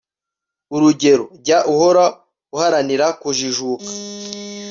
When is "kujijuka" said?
3.21-3.89